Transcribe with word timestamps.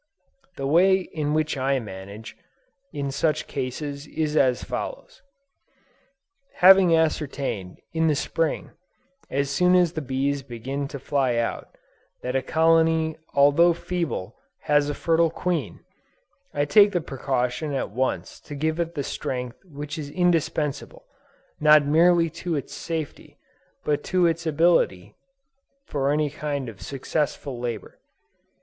The 0.55 0.65
way 0.65 0.97
in 1.01 1.35
which 1.35 1.57
I 1.59 1.79
manage, 1.79 2.35
in 2.91 3.11
such 3.11 3.45
cases, 3.45 4.07
is 4.07 4.35
as 4.35 4.63
follows. 4.63 5.21
Having 6.55 6.97
ascertained, 6.97 7.77
in 7.93 8.07
the 8.07 8.15
Spring, 8.15 8.71
as 9.29 9.51
soon 9.51 9.75
as 9.75 9.93
the 9.93 10.01
bees 10.01 10.41
begin 10.41 10.87
to 10.87 10.97
fly 10.97 11.35
out, 11.35 11.77
that 12.23 12.35
a 12.35 12.41
colony 12.41 13.15
although 13.35 13.73
feeble, 13.73 14.35
has 14.61 14.89
a 14.89 14.95
fertile 14.95 15.29
queen, 15.29 15.81
I 16.51 16.65
take 16.65 16.93
the 16.93 16.99
precaution 17.01 17.71
at 17.75 17.91
once 17.91 18.39
to 18.39 18.55
give 18.55 18.79
it 18.79 18.95
the 18.95 19.03
strength 19.03 19.63
which 19.65 19.99
is 19.99 20.09
indispensable, 20.09 21.05
not 21.59 21.85
merely 21.85 22.27
to 22.41 22.55
its 22.55 22.73
safety, 22.73 23.37
but 23.83 24.03
to 24.05 24.25
its 24.25 24.47
ability 24.47 25.13
for 25.85 26.09
any 26.09 26.31
kind 26.31 26.69
of 26.69 26.81
successful 26.81 27.59
labor. 27.59 27.99